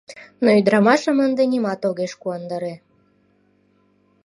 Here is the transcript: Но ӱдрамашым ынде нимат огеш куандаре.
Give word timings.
Но 0.43 0.49
ӱдрамашым 0.59 1.17
ынде 1.25 1.43
нимат 1.51 1.81
огеш 1.89 2.13
куандаре. 2.21 2.75